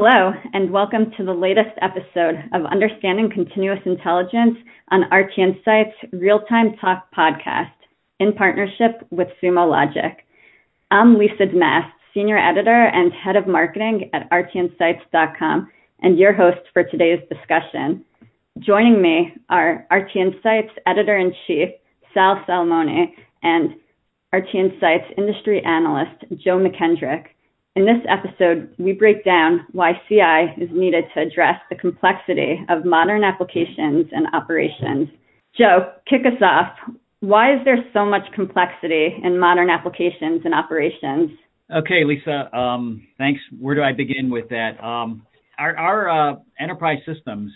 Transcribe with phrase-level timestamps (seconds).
[0.00, 4.56] Hello, and welcome to the latest episode of Understanding Continuous Intelligence
[4.92, 7.72] on RT Insights Real Time Talk podcast
[8.20, 10.24] in partnership with Sumo Logic.
[10.92, 15.68] I'm Lisa Damast, Senior Editor and Head of Marketing at rtinsights.com,
[16.02, 18.04] and your host for today's discussion.
[18.60, 21.70] Joining me are RT Insights Editor in Chief,
[22.14, 23.74] Sal Salamone, and
[24.32, 27.24] RT Insights Industry Analyst, Joe McKendrick.
[27.78, 32.84] In this episode, we break down why CI is needed to address the complexity of
[32.84, 35.08] modern applications and operations.
[35.56, 36.72] Joe, kick us off.
[37.20, 41.30] Why is there so much complexity in modern applications and operations?
[41.72, 43.40] Okay, Lisa, um, thanks.
[43.60, 44.72] Where do I begin with that?
[44.82, 45.24] Um,
[45.56, 47.52] our, our uh, enterprise systems,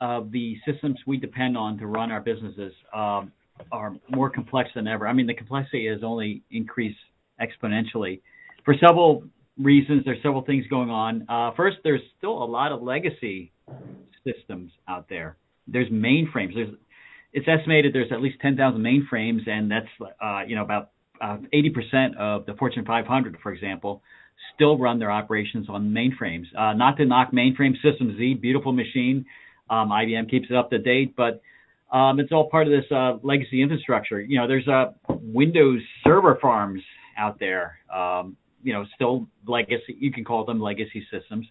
[0.00, 3.30] uh, the systems we depend on to run our businesses, um,
[3.70, 5.06] are more complex than ever.
[5.06, 6.98] I mean, the complexity has only increased
[7.40, 8.20] exponentially
[8.64, 9.22] for several
[9.60, 10.02] reasons.
[10.04, 11.26] There's several things going on.
[11.28, 13.52] Uh, first, there's still a lot of legacy
[14.24, 15.36] systems out there.
[15.66, 16.54] There's mainframes.
[16.54, 16.74] There's
[17.32, 19.86] it's estimated there's at least 10,000 mainframes, and that's
[20.20, 20.90] uh, you know about
[21.20, 24.02] uh, 80% of the Fortune 500, for example,
[24.54, 26.46] still run their operations on mainframes.
[26.58, 29.24] Uh, not to knock mainframe System Z, beautiful machine.
[29.68, 31.40] Um, IBM keeps it up to date, but
[31.92, 34.20] um, it's all part of this uh, legacy infrastructure.
[34.20, 34.66] You know, there's
[35.08, 36.82] Windows server farms
[37.16, 37.78] out there.
[37.94, 39.96] Um, you know, still legacy.
[39.98, 41.46] You can call them legacy systems.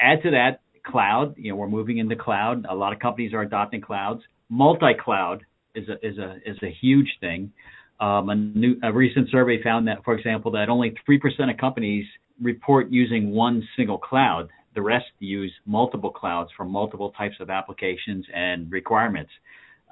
[0.00, 1.34] Add to that cloud.
[1.36, 2.66] You know, we're moving into cloud.
[2.68, 4.22] A lot of companies are adopting clouds.
[4.48, 7.52] Multi-cloud is a is a is a huge thing.
[8.00, 11.56] Um, a new a recent survey found that, for example, that only three percent of
[11.56, 12.06] companies
[12.40, 14.48] report using one single cloud.
[14.74, 19.30] The rest use multiple clouds for multiple types of applications and requirements.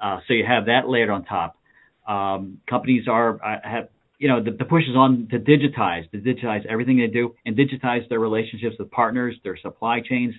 [0.01, 1.57] Uh, so you have that layered on top.
[2.07, 3.89] Um, companies are uh, have
[4.19, 7.55] you know, the, the push is on to digitize, to digitize everything they do and
[7.55, 10.33] digitize their relationships with partners, their supply chains,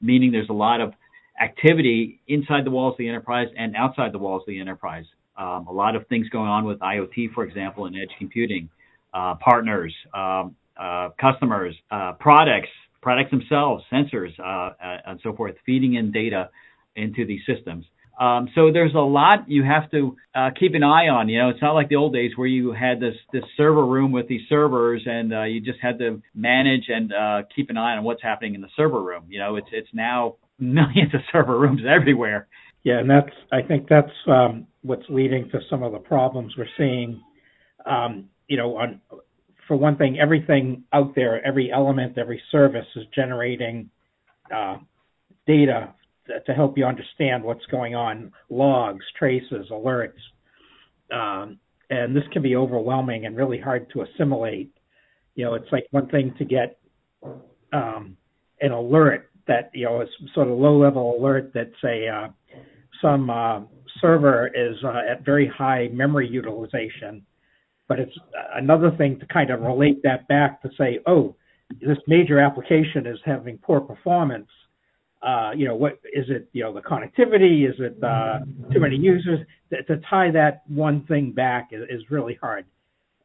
[0.00, 0.92] meaning there's a lot of
[1.40, 5.04] activity inside the walls of the enterprise and outside the walls of the enterprise.
[5.36, 8.68] Um, a lot of things going on with IoT, for example, and edge computing,
[9.14, 12.68] uh, partners, um, uh, customers, uh, products,
[13.00, 16.50] products themselves, sensors, uh, and so forth, feeding in data
[16.96, 17.84] into these systems.
[18.18, 21.28] Um, so there's a lot you have to uh, keep an eye on.
[21.28, 24.10] You know, it's not like the old days where you had this this server room
[24.10, 27.96] with these servers and uh, you just had to manage and uh, keep an eye
[27.96, 29.24] on what's happening in the server room.
[29.28, 32.48] You know, it's it's now millions of server rooms everywhere.
[32.82, 36.66] Yeah, and that's I think that's um, what's leading to some of the problems we're
[36.76, 37.22] seeing.
[37.86, 39.00] Um, you know, on
[39.68, 43.90] for one thing, everything out there, every element, every service is generating
[44.52, 44.78] uh,
[45.46, 45.94] data
[46.46, 50.12] to help you understand what's going on, logs, traces, alerts.
[51.12, 51.58] Um,
[51.90, 54.72] and this can be overwhelming and really hard to assimilate.
[55.34, 56.78] You know, it's like one thing to get
[57.72, 58.16] um,
[58.60, 62.28] an alert that, you know, is sort of low level alert that say uh,
[63.00, 63.60] some uh,
[64.00, 67.24] server is uh, at very high memory utilization.
[67.88, 68.12] But it's
[68.54, 71.34] another thing to kind of relate that back to say, oh,
[71.80, 74.48] this major application is having poor performance
[75.20, 76.48] uh, you know, what is it?
[76.52, 77.68] You know, the connectivity?
[77.68, 78.40] Is it uh,
[78.72, 79.40] too many users?
[79.70, 82.66] To, to, tie that one thing back is, is really hard,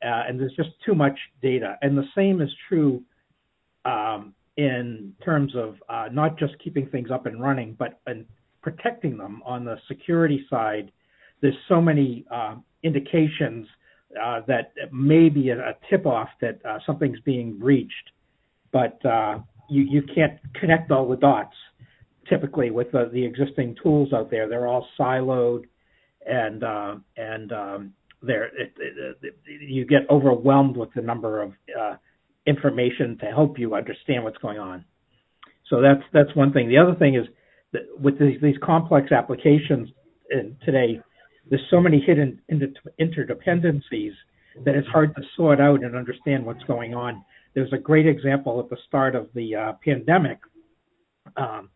[0.03, 1.77] uh, and there's just too much data.
[1.81, 3.03] And the same is true
[3.85, 8.25] um, in terms of uh, not just keeping things up and running, but in
[8.63, 10.91] protecting them on the security side.
[11.41, 13.67] There's so many uh, indications
[14.19, 18.11] uh, that may be a, a tip-off that something's being breached,
[18.71, 18.99] but
[19.69, 21.55] you you can't connect all the dots
[22.29, 24.47] typically with the, the existing tools out there.
[24.47, 25.63] They're all siloed,
[26.25, 28.51] and uh, and um, there
[29.45, 31.95] you get overwhelmed with the number of uh,
[32.45, 34.85] information to help you understand what's going on.
[35.69, 36.69] So that's that's one thing.
[36.69, 37.25] The other thing is
[37.71, 39.89] that with these, these complex applications
[40.63, 40.99] today,
[41.49, 44.11] there's so many hidden interdependencies
[44.65, 47.23] that it's hard to sort out and understand what's going on.
[47.55, 50.39] There's a great example at the start of the uh, pandemic.
[51.37, 51.69] Um,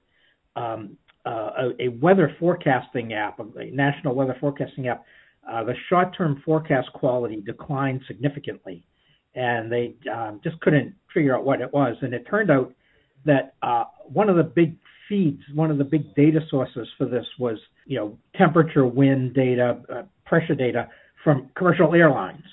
[0.57, 5.05] um, uh, a, weather forecasting app, a national weather forecasting app,
[5.49, 8.83] uh, the short-term forecast quality declined significantly,
[9.35, 11.95] and they um, just couldn't figure out what it was.
[12.01, 12.73] And it turned out
[13.25, 14.75] that uh, one of the big
[15.07, 19.81] feeds, one of the big data sources for this was, you know, temperature, wind data,
[19.93, 20.89] uh, pressure data
[21.23, 22.43] from commercial airlines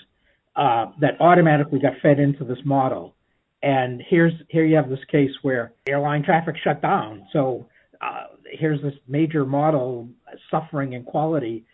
[0.56, 3.14] uh, that automatically got fed into this model.
[3.62, 7.66] And here's here you have this case where airline traffic shut down, so
[8.04, 10.08] uh, here's this major model
[10.50, 11.64] suffering in quality.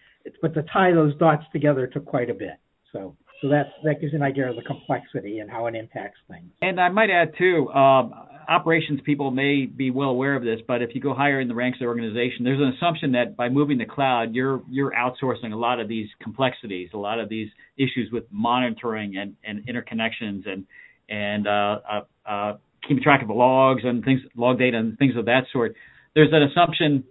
[0.43, 2.59] But to tie those dots together took quite a bit.
[2.93, 6.51] So so that gives an idea of the complexity and how it impacts things.
[6.61, 8.13] And I might add too, um,
[8.51, 11.55] operations people may be well aware of this, but if you go higher in the
[11.55, 15.53] ranks of the organization, there's an assumption that by moving to cloud, you're you're outsourcing
[15.53, 17.49] a lot of these complexities, a lot of these
[17.79, 20.67] issues with monitoring and, and interconnections and
[21.09, 22.57] and uh, uh, uh,
[22.87, 25.75] keeping track of logs and things, log data and things of that sort.
[26.15, 27.05] There's an assumption,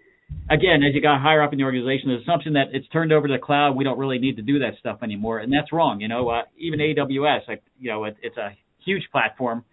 [0.49, 3.27] again, as you got higher up in the organization, an assumption that it's turned over
[3.27, 3.75] to the cloud.
[3.75, 6.01] We don't really need to do that stuff anymore, and that's wrong.
[6.01, 9.63] You know, uh, even AWS, like, you know, it, it's a huge platform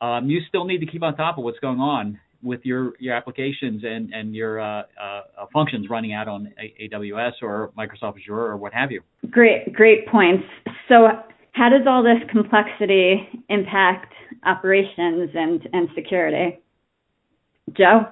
[0.00, 3.14] um, you still need to keep on top of what's going on with your your
[3.16, 5.22] applications and and your uh, uh,
[5.52, 9.02] functions running out on AWS or Microsoft Azure or what have you.
[9.30, 10.44] Great, great points.
[10.88, 11.08] So,
[11.52, 14.12] how does all this complexity impact
[14.46, 16.60] operations and and security?
[17.76, 18.06] Joe.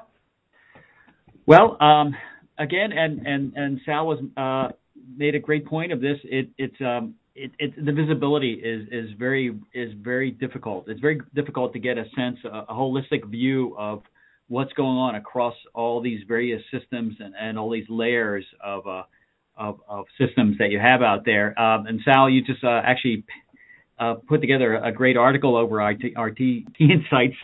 [1.47, 2.15] Well, um,
[2.59, 4.75] again, and and and Sal was uh,
[5.17, 6.19] made a great point of this.
[6.25, 10.89] It, it's um, it, it, the visibility is is very is very difficult.
[10.89, 14.03] It's very difficult to get a sense, a, a, holistic view of
[14.49, 19.03] what's going on across all these various systems and, and all these layers of, uh,
[19.57, 21.59] of, of systems that you have out there.
[21.61, 23.25] Um, and Sal, you just uh, actually
[23.99, 26.41] uh, put together a great article over RT, RT
[26.79, 27.35] Insights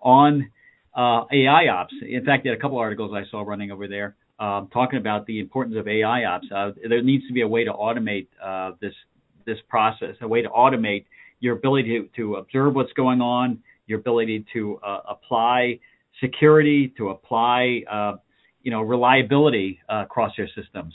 [0.00, 0.50] on
[0.94, 1.94] uh, AI ops.
[2.06, 4.16] In fact, there are a couple articles I saw running over there.
[4.38, 6.46] Um, talking about the importance of AI ops.
[6.50, 8.94] Uh, there needs to be a way to automate uh, this
[9.44, 11.04] this process, a way to automate
[11.40, 15.78] your ability to, to observe what's going on, your ability to uh, apply
[16.22, 18.16] security, to apply uh,
[18.62, 20.94] you know reliability uh, across your systems.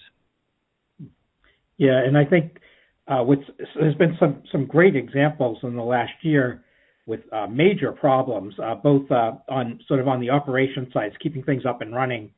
[1.77, 2.57] Yeah, and I think
[3.07, 3.39] with,
[3.75, 6.64] there's been some some great examples in the last year
[7.05, 11.63] with uh, major problems, uh, both on sort of on the operation sides, keeping things
[11.65, 12.31] up and running.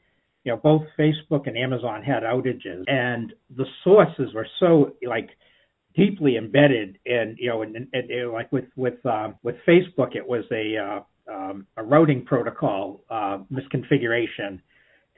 [0.43, 5.29] You know, both Facebook and Amazon had outages, and the sources were so like
[5.97, 10.25] deeply embedded in you know and, and, and like with with um, with Facebook it
[10.25, 14.59] was a uh, um, a routing protocol uh, misconfiguration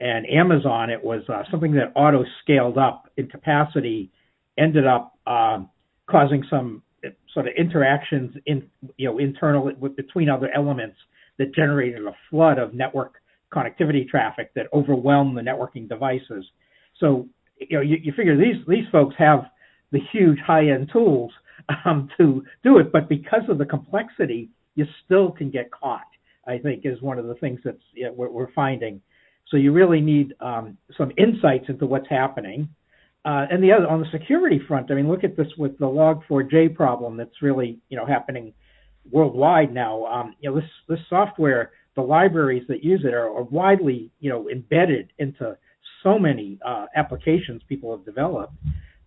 [0.00, 4.10] and Amazon it was uh, something that auto scaled up in capacity
[4.58, 5.14] ended up
[6.08, 6.82] causing some
[7.34, 10.96] sort of interactions in you know internal between other elements
[11.38, 13.14] that generated a flood of network
[13.52, 16.44] connectivity traffic that overwhelmed the networking devices
[16.98, 17.28] so
[17.58, 19.44] you know you, you figure these these folks have
[19.92, 21.32] the huge high-end tools
[21.84, 22.92] um, to do it.
[22.92, 26.02] But because of the complexity, you still can get caught.
[26.46, 29.00] I think is one of the things that's you know, we're, we're, finding.
[29.48, 32.68] So you really need um, some insights into what's happening.
[33.24, 35.86] Uh, and the other on the security front, I mean, look at this with the
[35.86, 38.52] Log4j problem that's really you know happening
[39.10, 40.06] worldwide now.
[40.06, 44.30] Um, you know, this this software, the libraries that use it are, are widely you
[44.30, 45.56] know embedded into
[46.02, 48.54] so many uh, applications people have developed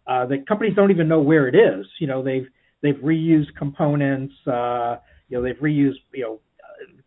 [0.08, 1.86] uh, the companies don't even know where it is.
[2.00, 2.48] You know, they've
[2.82, 4.34] they've reused components.
[4.46, 4.98] Uh,
[5.30, 6.40] you know, they've reused you know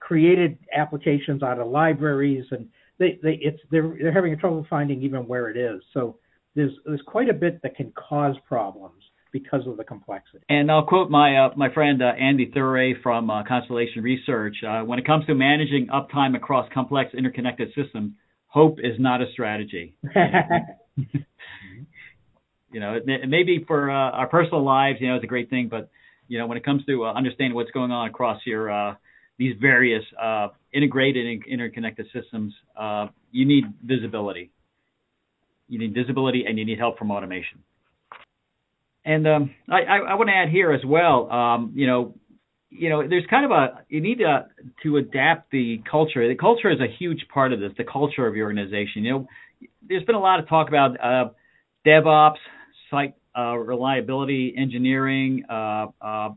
[0.01, 2.69] created applications out of libraries, and
[2.99, 5.83] they they it's they're they're having trouble finding even where it is.
[5.93, 6.17] So
[6.57, 10.43] there's there's quite a bit that can cause problems because of the complexity.
[10.49, 14.57] And I'll quote my uh, my friend uh, Andy Thurai from uh, Constellation Research.
[14.67, 18.15] Uh, when it comes to managing uptime across complex interconnected systems,
[18.49, 19.97] hope is not a strategy.
[22.77, 25.29] You know, it, it may be for uh, our personal lives, you know, it's a
[25.29, 25.89] great thing, but
[26.29, 28.97] you know, when it comes to uh, understanding what's going on across your uh,
[29.39, 34.51] these various uh, integrated and interconnected systems, uh, you need visibility.
[35.69, 37.63] You need visibility, and you need help from automation.
[39.05, 41.31] And um, I, I, I want to add here as well.
[41.31, 42.15] Um, you know,
[42.71, 44.47] you know, there's kind of a you need to
[44.83, 46.27] to adapt the culture.
[46.29, 47.73] The culture is a huge part of this.
[47.79, 49.05] The culture of your organization.
[49.05, 49.27] You know,
[49.89, 51.31] there's been a lot of talk about uh,
[51.87, 52.39] DevOps,
[52.91, 56.29] site uh, reliability engineering, uh, uh,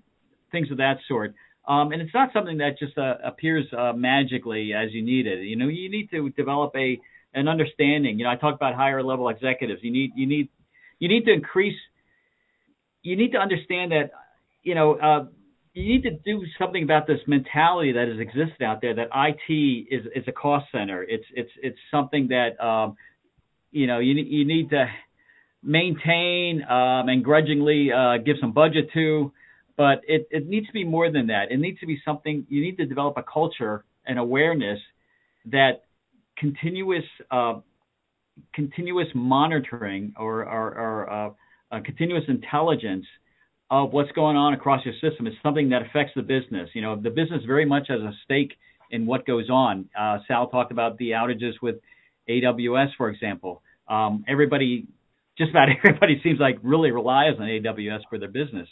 [0.52, 1.34] things of that sort.
[1.68, 5.44] Um, and it's not something that just uh, appears uh, magically as you need it.
[5.44, 7.00] You know, you need to develop a
[7.34, 8.18] an understanding.
[8.18, 9.82] You know, I talk about higher level executives.
[9.84, 10.50] You need you need
[11.00, 11.78] you need to increase.
[13.04, 14.12] You need to understand that
[14.64, 15.26] you know uh,
[15.74, 19.88] you need to do something about this mentality that has existed out there that IT
[19.92, 21.04] is is a cost center.
[21.04, 22.98] It's it's it's something that um,
[23.72, 24.86] you know you you need to
[25.62, 29.32] maintain um, and grudgingly uh, give some budget to,
[29.78, 31.52] but it, it needs to be more than that.
[31.52, 34.80] It needs to be something you need to develop a culture and awareness
[35.46, 35.84] that
[36.40, 37.56] continuous uh,
[38.54, 41.30] continuous monitoring or, or, or uh,
[41.72, 43.06] uh, continuous intelligence
[43.72, 46.70] of what's going on across your system is something that affects the business.
[46.74, 48.54] You know, the business very much has a stake
[48.92, 49.88] in what goes on.
[49.98, 51.76] Uh, Sal talked about the outages with
[52.28, 53.62] AWS, for example.
[53.88, 54.88] Um, everybody
[55.38, 58.68] just about everybody seems like really relies on AWS for their business.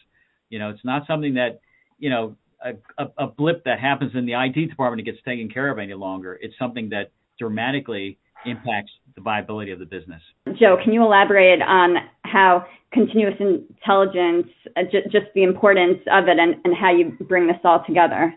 [0.49, 1.59] You know, it's not something that,
[1.99, 5.77] you know, a, a, blip that happens in the IT department gets taken care of
[5.77, 6.39] any longer.
[6.41, 10.21] It's something that dramatically impacts the viability of the business.
[10.59, 16.37] Joe, can you elaborate on how continuous intelligence, uh, j- just the importance of it,
[16.39, 18.33] and, and, how you bring this all together?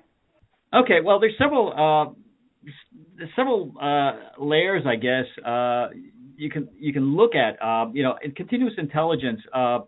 [0.75, 5.27] Okay, well, there's several uh, several uh, layers, I guess.
[5.45, 5.89] Uh,
[6.37, 9.41] you can you can look at uh, you know in continuous intelligence.
[9.53, 9.81] Uh,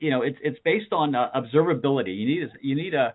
[0.00, 2.16] you know, it's it's based on observability.
[2.16, 3.14] You need you need a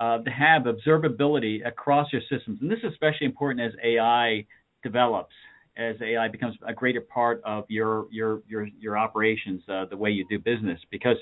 [0.00, 4.46] to have observability across your systems, and this is especially important as AI
[4.82, 5.34] develops
[5.76, 10.10] as AI becomes a greater part of your your your your operations, uh, the way
[10.10, 11.16] you do business, because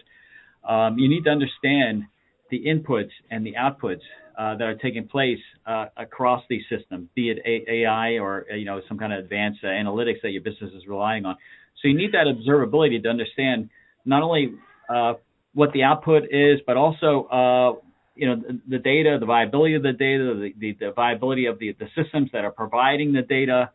[0.69, 2.05] um, you need to understand
[2.51, 4.01] the inputs and the outputs
[4.39, 7.39] uh, that are taking place uh, across these systems, be it
[7.69, 11.25] AI or you know some kind of advanced uh, analytics that your business is relying
[11.25, 11.37] on.
[11.83, 13.71] So you need that observability to understand
[14.05, 14.55] not only
[14.89, 15.15] uh,
[15.55, 17.88] what the output is, but also uh,
[18.19, 21.59] you know the, the, data, the viability of the data, the, the, the viability of
[21.59, 23.71] the, the systems that are providing the data.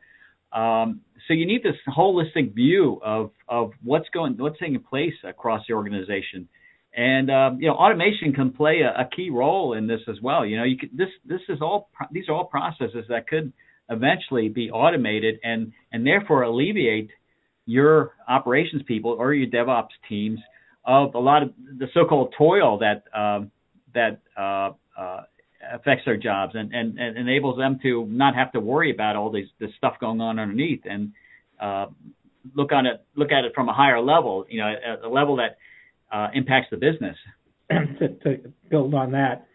[0.51, 5.63] Um, so you need this holistic view of of what's going, what's taking place across
[5.67, 6.49] the organization,
[6.95, 10.45] and um, you know automation can play a, a, key role in this as well.
[10.45, 13.53] You know, you could, this this is all these are all processes that could
[13.89, 17.09] eventually be automated and and therefore alleviate
[17.65, 20.39] your operations people or your DevOps teams
[20.85, 23.51] of a lot of the so-called toil that um,
[23.93, 25.23] that uh, uh,
[25.71, 29.31] affects their jobs and, and, and enables them to not have to worry about all
[29.31, 31.11] these this stuff going on underneath and
[31.59, 31.87] uh,
[32.55, 35.37] look on it look at it from a higher level, you know, at a level
[35.37, 35.57] that
[36.11, 37.17] uh, impacts the business.
[37.69, 39.47] to, to, build on that,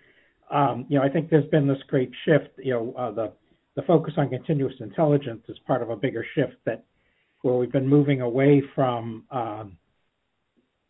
[0.50, 2.49] um, you know, I think there's been this great shift.
[2.57, 3.33] You know, uh, the
[3.76, 6.85] the focus on continuous intelligence is part of a bigger shift that
[7.42, 9.76] where we've been moving away from um,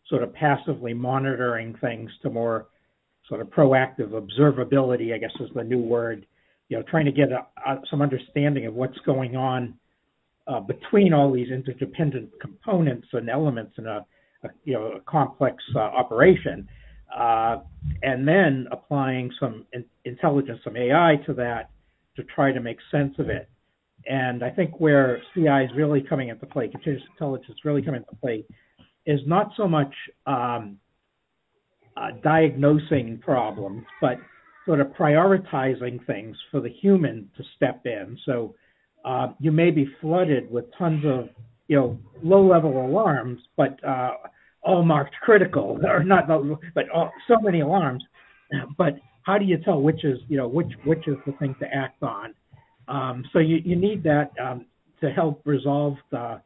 [0.07, 2.67] sort of passively monitoring things to more
[3.29, 6.25] sort of proactive observability, I guess is the new word,
[6.67, 9.75] you know, trying to get a, a, some understanding of what's going on
[10.47, 14.05] uh, between all these interdependent components and elements in a,
[14.43, 16.67] a you know a complex uh, operation,
[17.15, 17.59] uh,
[18.01, 21.69] and then applying some in, intelligence, some AI to that
[22.15, 23.47] to try to make sense of it.
[24.07, 28.19] And I think where CI is really coming into play, continuous intelligence really coming into
[28.19, 28.43] play,
[29.05, 29.93] is not so much
[30.25, 30.77] um,
[31.99, 34.17] uh, diagnosing problems, but
[34.65, 38.17] sort of prioritizing things for the human to step in.
[38.25, 38.55] So
[39.03, 41.29] uh, you may be flooded with tons of
[41.67, 44.11] you know low level alarms, but uh,
[44.61, 48.03] all marked critical, or not, but all, so many alarms.
[48.77, 51.67] But how do you tell which is you know which which is the thing to
[51.73, 52.33] act on?
[52.87, 54.65] Um, so you, you need that um,
[55.01, 56.41] to help resolve the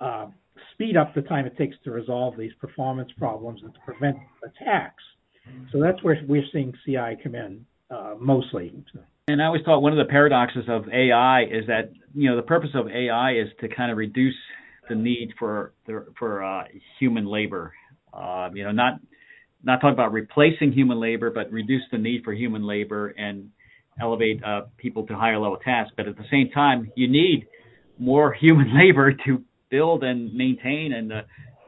[0.00, 0.26] uh,
[0.72, 5.02] speed up the time it takes to resolve these performance problems and to prevent attacks.
[5.72, 8.72] So that's where we're seeing CI come in uh, mostly.
[9.28, 12.42] And I always thought one of the paradoxes of AI is that you know the
[12.42, 14.34] purpose of AI is to kind of reduce
[14.88, 15.72] the need for
[16.18, 16.64] for uh,
[16.98, 17.72] human labor.
[18.12, 19.00] Uh, you know, not
[19.62, 23.50] not talking about replacing human labor, but reduce the need for human labor and
[24.00, 25.92] elevate uh, people to higher level tasks.
[25.96, 27.46] But at the same time, you need
[27.98, 31.22] more human labor to build and maintain and uh,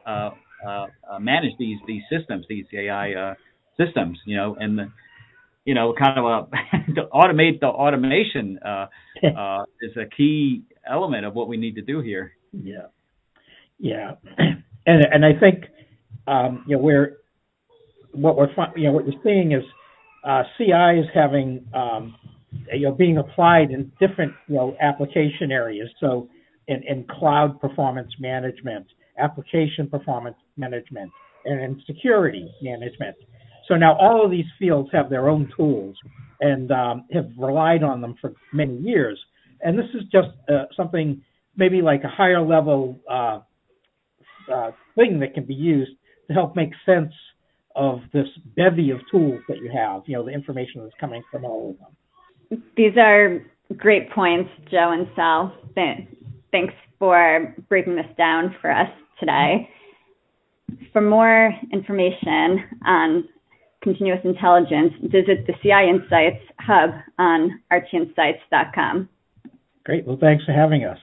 [0.05, 3.33] uh, uh, manage these these systems, these AI uh,
[3.77, 4.19] systems.
[4.25, 4.91] You know, and the,
[5.65, 8.87] you know, kind of a to automate the automation uh,
[9.37, 12.33] uh, is a key element of what we need to do here.
[12.51, 12.87] Yeah,
[13.79, 15.65] yeah, and and I think
[16.27, 17.17] um, you know we're
[18.11, 19.63] what we're you know what we're seeing is
[20.23, 22.15] uh, CI is having um,
[22.73, 25.89] you know being applied in different you know application areas.
[25.99, 26.29] So
[26.67, 28.85] in, cloud performance management,
[29.17, 31.11] application performance management,
[31.45, 33.15] and in security management.
[33.67, 35.95] So now all of these fields have their own tools
[36.39, 39.19] and um, have relied on them for many years.
[39.61, 41.21] And this is just uh, something
[41.55, 43.39] maybe like a higher level uh,
[44.51, 45.91] uh, thing that can be used
[46.27, 47.13] to help make sense
[47.75, 51.45] of this bevy of tools that you have, you know, the information that's coming from
[51.45, 52.63] all of them.
[52.77, 53.41] These are
[53.77, 55.55] great points, Joe and Sal.
[56.53, 58.87] Thanks for breaking this down for us
[59.19, 59.67] today.
[60.93, 63.27] For more information on
[63.81, 69.09] continuous intelligence, visit the CI Insights Hub on rtinsights.com.
[69.83, 70.05] Great.
[70.05, 70.99] Well, thanks for having us.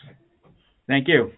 [0.87, 1.29] Thank you.